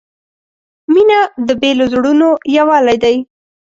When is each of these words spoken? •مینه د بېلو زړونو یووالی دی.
•مینه 0.93 1.19
د 1.47 1.49
بېلو 1.61 1.85
زړونو 1.93 2.29
یووالی 2.57 2.97
دی. 3.03 3.15